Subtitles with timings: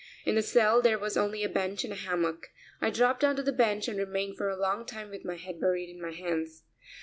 [0.25, 2.49] In the cell there was only a bench and a hammock.
[2.81, 5.89] I dropped onto the bench and remained for a long time with my head buried
[5.91, 6.63] in my hands.